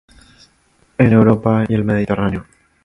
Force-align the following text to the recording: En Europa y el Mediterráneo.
En 0.97 1.13
Europa 1.13 1.63
y 1.69 1.75
el 1.75 1.83
Mediterráneo. 1.83 2.47